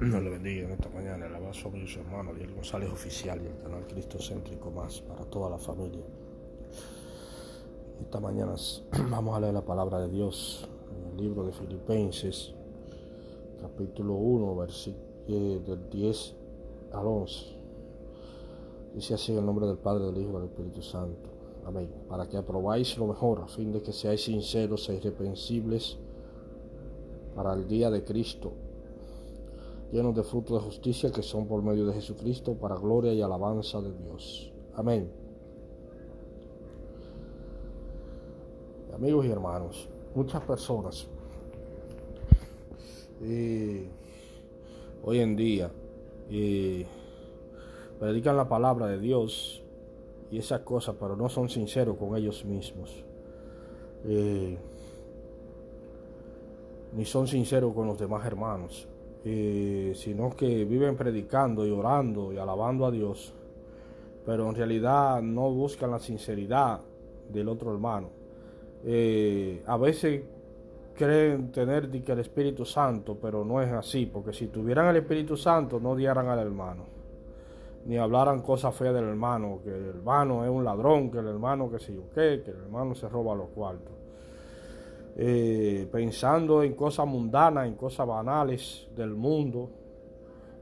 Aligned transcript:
Dios 0.00 0.22
le 0.24 0.28
bendiga 0.28 0.64
en 0.64 0.72
esta 0.72 0.88
mañana. 0.88 1.26
El 1.26 1.34
abrazo 1.36 1.68
a 1.68 1.86
su 1.86 2.00
hermano 2.00 2.30
Ariel 2.30 2.52
González 2.52 2.90
Oficial 2.90 3.40
y 3.40 3.46
el 3.46 3.56
canal 3.62 3.86
Cristocéntrico 3.86 4.72
más 4.72 5.00
para 5.00 5.24
toda 5.26 5.48
la 5.48 5.58
familia. 5.58 6.04
Esta 8.00 8.18
mañana 8.18 8.56
vamos 9.10 9.36
a 9.36 9.40
leer 9.40 9.54
la 9.54 9.64
palabra 9.64 10.00
de 10.00 10.08
Dios 10.08 10.68
en 10.90 11.12
el 11.12 11.16
libro 11.16 11.44
de 11.44 11.52
Filipenses, 11.52 12.52
capítulo 13.60 14.14
1, 14.14 14.56
versículo 14.56 15.04
eh, 15.28 15.62
del 15.64 15.88
10 15.88 16.34
al 16.92 17.06
11. 17.06 17.56
Dice 18.94 19.14
así 19.14 19.30
en 19.30 19.38
el 19.38 19.46
nombre 19.46 19.66
del 19.68 19.78
Padre, 19.78 20.06
del 20.06 20.18
Hijo 20.18 20.30
y 20.30 20.34
del 20.34 20.44
Espíritu 20.46 20.82
Santo. 20.82 21.30
Amén. 21.64 21.88
Para 22.08 22.28
que 22.28 22.36
aprobáis 22.36 22.98
lo 22.98 23.06
mejor, 23.06 23.42
a 23.42 23.46
fin 23.46 23.70
de 23.70 23.80
que 23.80 23.92
seáis 23.92 24.24
sinceros 24.24 24.88
e 24.88 24.96
irreprensibles 24.96 25.98
para 27.36 27.54
el 27.54 27.68
día 27.68 27.90
de 27.90 28.04
Cristo, 28.04 28.63
llenos 29.94 30.14
de 30.16 30.24
frutos 30.24 30.60
de 30.60 30.66
justicia 30.66 31.12
que 31.12 31.22
son 31.22 31.46
por 31.46 31.62
medio 31.62 31.86
de 31.86 31.94
Jesucristo, 31.94 32.54
para 32.54 32.74
gloria 32.74 33.12
y 33.12 33.22
alabanza 33.22 33.80
de 33.80 33.92
Dios. 33.92 34.52
Amén. 34.74 35.08
Amigos 38.92 39.24
y 39.26 39.30
hermanos, 39.30 39.88
muchas 40.14 40.42
personas 40.42 41.06
hoy 45.02 45.18
en 45.20 45.36
día 45.36 45.70
predican 48.00 48.36
la 48.36 48.48
palabra 48.48 48.88
de 48.88 48.98
Dios 48.98 49.62
y 50.30 50.38
esas 50.38 50.60
cosas, 50.60 50.96
pero 50.98 51.14
no 51.14 51.28
son 51.28 51.48
sinceros 51.48 51.96
con 51.96 52.16
ellos 52.16 52.44
mismos. 52.44 53.04
Eh, 54.04 54.58
ni 56.92 57.04
son 57.04 57.28
sinceros 57.28 57.72
con 57.72 57.86
los 57.86 57.98
demás 57.98 58.26
hermanos, 58.26 58.88
eh, 59.24 59.92
sino 59.94 60.36
que 60.36 60.64
viven 60.64 60.96
predicando 60.96 61.66
y 61.66 61.70
orando 61.70 62.32
y 62.32 62.36
alabando 62.36 62.84
a 62.84 62.90
Dios, 62.90 63.34
pero 64.26 64.48
en 64.48 64.54
realidad 64.54 65.22
no 65.22 65.50
buscan 65.50 65.90
la 65.90 65.98
sinceridad 65.98 66.80
del 67.30 67.48
otro 67.48 67.72
hermano. 67.72 68.10
Eh, 68.84 69.62
a 69.66 69.78
veces 69.78 70.22
creen 70.94 71.50
tener 71.50 71.88
el 71.92 72.18
Espíritu 72.18 72.66
Santo, 72.66 73.18
pero 73.20 73.44
no 73.44 73.62
es 73.62 73.72
así, 73.72 74.06
porque 74.06 74.32
si 74.32 74.48
tuvieran 74.48 74.88
el 74.88 74.96
Espíritu 74.96 75.36
Santo 75.36 75.80
no 75.80 75.90
odiaran 75.92 76.28
al 76.28 76.40
hermano, 76.40 76.84
ni 77.86 77.96
hablaran 77.96 78.42
cosas 78.42 78.74
feas 78.74 78.94
del 78.94 79.04
hermano, 79.04 79.60
que 79.64 79.70
el 79.70 79.86
hermano 79.86 80.44
es 80.44 80.50
un 80.50 80.64
ladrón, 80.64 81.10
que 81.10 81.18
el 81.18 81.28
hermano 81.28 81.70
que 81.70 81.78
se 81.78 81.94
yo 81.94 82.02
que 82.12 82.34
el 82.34 82.56
hermano 82.64 82.94
se 82.94 83.08
roba 83.08 83.34
los 83.34 83.48
cuartos. 83.48 84.03
Eh, 85.16 85.88
pensando 85.92 86.62
en 86.62 86.74
cosas 86.74 87.06
mundanas, 87.06 87.68
en 87.68 87.74
cosas 87.74 88.06
banales 88.06 88.88
del 88.96 89.14
mundo, 89.14 89.70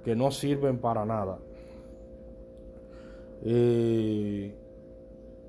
que 0.05 0.14
no 0.14 0.31
sirven 0.31 0.78
para 0.78 1.05
nada. 1.06 1.39
Eh, 3.44 4.55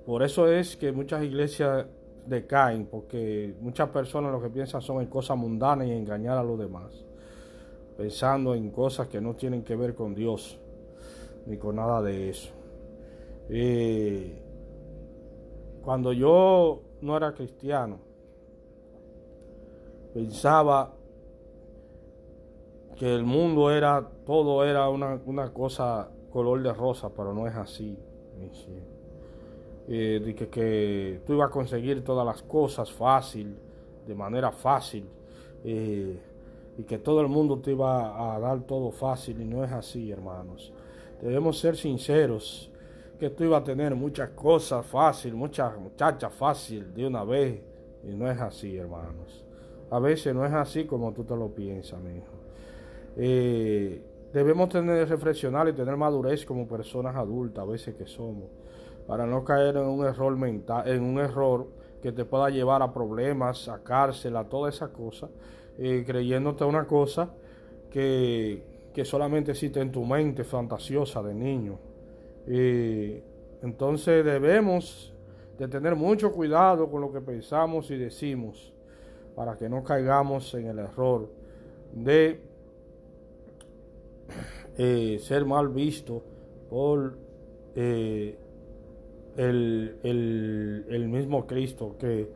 por 0.06 0.24
eso 0.24 0.48
es 0.48 0.78
que 0.78 0.92
muchas 0.92 1.24
iglesias 1.24 1.86
decaen, 2.26 2.86
porque 2.86 3.54
muchas 3.60 3.90
personas 3.90 4.32
lo 4.32 4.42
que 4.42 4.50
piensan 4.50 4.82
son 4.82 5.02
en 5.02 5.08
cosas 5.08 5.38
mundanas 5.38 5.88
y 5.88 5.92
engañar 5.92 6.38
a 6.38 6.44
los 6.44 6.58
demás, 6.58 7.06
pensando 7.98 8.56
en 8.56 8.70
cosas 8.72 9.08
que 9.10 9.20
no 9.20 9.36
tienen 9.36 9.64
que 9.64 9.76
ver 9.76 9.96
con 9.96 10.16
Dios, 10.16 10.60
ni 11.46 11.58
con 11.58 11.76
nada 11.76 12.02
de 12.02 12.30
eso. 12.30 12.54
Eh, 13.50 14.42
cuando 15.84 16.14
yo 16.14 16.82
no 17.02 17.18
era 17.18 17.34
cristiano, 17.34 18.13
pensaba 20.14 20.94
que 22.96 23.14
el 23.14 23.24
mundo 23.24 23.72
era, 23.72 24.08
todo 24.26 24.64
era 24.64 24.90
una, 24.90 25.20
una 25.26 25.52
cosa 25.52 26.10
color 26.32 26.62
de 26.64 26.74
rosa, 26.74 27.10
pero 27.16 27.34
no 27.34 27.48
es 27.48 27.56
así. 27.56 27.98
Eh, 29.88 30.22
de 30.24 30.36
que, 30.36 30.48
que, 30.48 31.22
tú 31.26 31.34
ibas 31.34 31.50
a 31.50 31.52
conseguir 31.52 32.04
todas 32.04 32.26
las 32.26 32.42
cosas 32.44 32.92
fácil, 32.92 33.56
de 34.08 34.16
manera 34.16 34.52
fácil, 34.52 35.06
eh, 35.64 36.20
y 36.78 36.84
que 36.84 36.98
todo 36.98 37.22
el 37.22 37.28
mundo 37.28 37.60
te 37.60 37.72
iba 37.72 38.34
a 38.34 38.40
dar 38.40 38.62
todo 38.62 38.92
fácil, 38.92 39.42
y 39.42 39.46
no 39.46 39.64
es 39.64 39.72
así, 39.72 40.12
hermanos. 40.12 40.72
Debemos 41.22 41.60
ser 41.60 41.76
sinceros, 41.76 42.72
que 43.20 43.30
tú 43.30 43.44
ibas 43.44 43.62
a 43.62 43.64
tener 43.64 43.96
muchas 43.96 44.30
cosas 44.32 44.86
fácil, 44.86 45.34
muchas 45.36 45.78
muchachas 45.78 46.34
fácil 46.34 46.94
de 46.94 47.06
una 47.06 47.24
vez, 47.24 47.62
y 48.04 48.16
no 48.16 48.30
es 48.30 48.40
así, 48.40 48.76
hermanos. 48.76 49.43
A 49.94 50.00
veces 50.00 50.34
no 50.34 50.44
es 50.44 50.52
así 50.54 50.86
como 50.86 51.14
tú 51.14 51.24
te 51.24 51.36
lo 51.36 51.50
piensas, 51.50 52.02
mi 52.02 52.18
hijo. 52.18 52.34
Eh, 53.16 54.02
debemos 54.34 54.70
tener 54.70 55.08
reflexionar 55.08 55.70
y 55.70 55.74
tener 55.74 55.96
madurez 55.96 56.48
como 56.48 56.68
personas 56.68 57.16
adultas, 57.16 57.62
a 57.64 57.68
veces 57.68 57.94
que 57.94 58.08
somos, 58.08 58.46
para 59.06 59.28
no 59.28 59.44
caer 59.44 59.78
en 59.78 59.84
un 59.84 60.04
error 60.04 60.36
mental, 60.36 60.88
en 60.88 61.04
un 61.04 61.20
error 61.20 61.68
que 62.02 62.12
te 62.12 62.26
pueda 62.26 62.50
llevar 62.50 62.82
a 62.82 62.92
problemas, 62.92 63.70
a 63.70 63.84
cárcel, 63.84 64.36
a 64.36 64.46
toda 64.46 64.72
esa 64.72 64.92
cosa, 64.92 65.30
eh, 65.78 66.04
creyéndote 66.08 66.64
una 66.64 66.88
cosa 66.88 67.30
que, 67.92 68.64
que, 68.96 69.06
solamente 69.06 69.52
existe 69.52 69.80
en 69.80 69.92
tu 69.92 70.04
mente 70.04 70.44
fantasiosa 70.44 71.22
de 71.22 71.36
niño. 71.36 71.78
Eh, 72.48 73.24
entonces 73.62 74.26
debemos 74.26 75.14
de 75.60 75.68
tener 75.68 75.96
mucho 75.96 76.32
cuidado 76.32 76.90
con 76.90 77.00
lo 77.00 77.14
que 77.14 77.22
pensamos 77.22 77.92
y 77.92 77.98
decimos 77.98 78.74
para 79.36 79.58
que 79.58 79.70
no 79.70 79.84
caigamos 79.84 80.54
en 80.54 80.68
el 80.68 80.80
error 80.80 81.30
de 81.94 82.42
eh, 84.78 85.20
ser 85.22 85.46
mal 85.46 85.70
visto 85.70 86.24
por 86.70 87.18
eh, 87.76 88.38
el, 89.38 89.98
el, 90.04 91.08
mismo 91.08 91.46
Cristo 91.46 91.96
que 92.00 92.30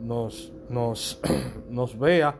nos, 0.00 0.52
nos, 0.68 1.20
nos 1.70 1.98
vea 1.98 2.36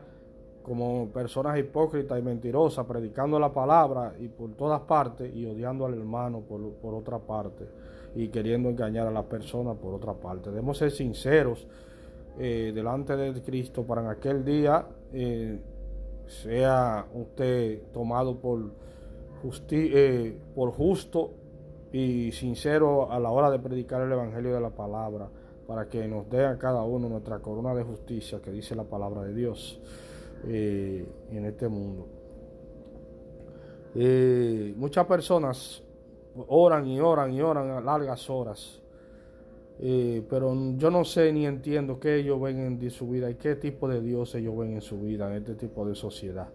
como 0.63 1.09
personas 1.09 1.59
hipócritas 1.59 2.19
y 2.19 2.23
mentirosas, 2.23 2.85
predicando 2.87 3.39
la 3.39 3.53
palabra 3.53 4.15
y 4.19 4.27
por 4.27 4.53
todas 4.53 4.81
partes 4.81 5.33
y 5.35 5.45
odiando 5.45 5.85
al 5.85 5.93
hermano 5.93 6.41
por, 6.41 6.73
por 6.73 6.95
otra 6.95 7.19
parte 7.19 7.67
y 8.15 8.29
queriendo 8.29 8.69
engañar 8.69 9.05
a 9.07 9.11
las 9.11 9.25
personas 9.25 9.77
por 9.77 9.93
otra 9.93 10.13
parte. 10.13 10.49
Debemos 10.49 10.79
ser 10.79 10.89
sinceros 10.89 11.67
eh, 12.37 12.73
delante 12.75 13.15
de 13.15 13.41
Cristo 13.41 13.87
para 13.87 14.01
en 14.01 14.07
aquel 14.07 14.43
día 14.43 14.85
eh, 15.13 15.57
sea 16.27 17.07
usted 17.13 17.83
tomado 17.93 18.41
por, 18.41 18.71
eh, 19.71 20.37
por 20.53 20.71
justo 20.71 21.31
y 21.93 22.33
sincero 22.33 23.09
a 23.09 23.21
la 23.21 23.31
hora 23.31 23.49
de 23.49 23.59
predicar 23.59 24.01
el 24.01 24.11
Evangelio 24.11 24.53
de 24.53 24.59
la 24.59 24.71
palabra, 24.71 25.29
para 25.65 25.87
que 25.87 26.05
nos 26.09 26.29
dé 26.29 26.45
a 26.45 26.57
cada 26.57 26.83
uno 26.83 27.07
nuestra 27.07 27.39
corona 27.39 27.73
de 27.73 27.83
justicia 27.83 28.41
que 28.41 28.51
dice 28.51 28.75
la 28.75 28.83
palabra 28.83 29.23
de 29.23 29.33
Dios 29.33 29.81
en 30.43 31.45
este 31.45 31.69
mundo. 31.69 32.07
muchas 34.75 35.05
personas 35.05 35.81
oran 36.49 36.85
y 36.85 36.99
oran 36.99 37.33
y 37.33 37.41
oran 37.41 37.71
a 37.71 37.79
largas 37.79 38.29
horas 38.29 38.84
eh, 39.77 40.23
pero 40.29 40.55
yo 40.77 40.89
no 40.89 41.03
sé 41.03 41.33
ni 41.33 41.45
entiendo 41.45 41.99
qué 41.99 42.17
ellos 42.17 42.39
ven 42.39 42.59
en 42.59 42.89
su 42.89 43.09
vida 43.09 43.29
y 43.29 43.35
qué 43.35 43.55
tipo 43.55 43.87
de 43.89 44.01
Dios 44.01 44.33
ellos 44.35 44.57
ven 44.57 44.73
en 44.73 44.81
su 44.81 44.99
vida, 44.99 45.29
en 45.29 45.41
este 45.41 45.55
tipo 45.55 45.85
de 45.85 45.95
sociedad, 45.95 46.47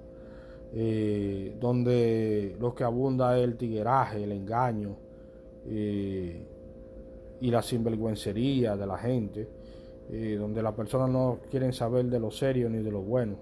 eh, 0.72 1.54
donde 1.60 2.56
lo 2.58 2.74
que 2.74 2.84
abunda 2.84 3.36
es 3.36 3.44
el 3.44 3.56
tigueraje, 3.56 4.24
el 4.24 4.32
engaño 4.32 4.96
eh, 5.66 6.46
y 7.40 7.50
la 7.50 7.60
sinvergüencería 7.62 8.76
de 8.76 8.86
la 8.86 8.98
gente, 8.98 9.48
donde 10.10 10.60
las 10.60 10.74
personas 10.74 11.08
no 11.08 11.38
quieren 11.48 11.72
saber 11.72 12.06
de 12.06 12.18
lo 12.18 12.32
serio 12.32 12.68
ni 12.68 12.78
de 12.78 12.90
lo 12.90 13.00
bueno, 13.00 13.36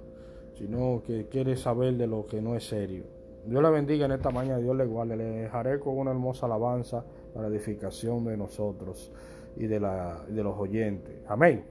sino 0.53 1.03
que 1.03 1.27
quieren 1.27 1.57
saber 1.57 1.97
de 1.97 2.07
lo 2.07 2.27
que 2.27 2.43
no 2.43 2.55
es 2.57 2.69
serio. 2.69 3.05
Dios 3.47 3.63
le 3.63 3.71
bendiga 3.71 4.05
en 4.05 4.13
esta 4.13 4.31
mañana, 4.31 4.59
Dios 4.59 4.77
le 4.77 4.85
guarde, 4.85 5.17
le 5.17 5.25
dejaré 5.25 5.81
con 5.81 5.97
una 5.97 6.11
hermosa 6.11 6.45
alabanza 6.45 7.03
para 7.33 7.49
edificación 7.49 8.27
de 8.27 8.37
nosotros 8.37 9.11
y 9.59 9.67
de, 9.67 9.81
la, 9.81 10.25
de 10.29 10.43
los 10.43 10.57
oyentes. 10.57 11.15
Amén. 11.29 11.65